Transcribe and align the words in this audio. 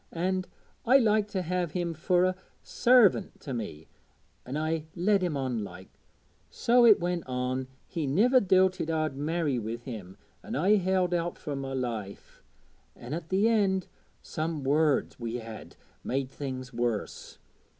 An' 0.11 0.45
I 0.83 0.97
liked 0.97 1.29
to 1.33 1.43
have 1.43 1.73
him 1.73 1.93
fur 1.93 2.25
a 2.25 2.35
sarvint 2.63 3.39
to 3.41 3.53
me, 3.53 3.87
an' 4.47 4.57
I 4.57 4.85
led 4.95 5.21
him 5.21 5.37
on 5.37 5.63
like. 5.63 5.89
So 6.49 6.87
it 6.87 6.99
went 6.99 7.21
on 7.27 7.67
he 7.85 8.07
niver 8.07 8.39
doubted 8.39 8.89
I'd 8.89 9.15
marry 9.15 9.59
wi' 9.59 9.75
him, 9.75 10.17
an' 10.41 10.55
I 10.55 10.77
held 10.77 11.13
out 11.13 11.37
fur 11.37 11.55
my 11.55 11.73
life. 11.73 12.41
Then 12.95 13.13
at 13.13 13.29
th' 13.29 13.45
end, 13.45 13.85
some 14.23 14.63
words 14.63 15.19
we 15.19 15.35
had 15.35 15.75
made 16.03 16.31
things 16.31 16.73
worse. 16.73 17.37